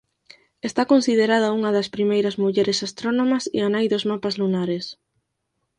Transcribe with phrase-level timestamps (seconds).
[0.67, 4.85] Está considerada unha das primeiras mulleres astrónomas e a nai dos mapas lunares.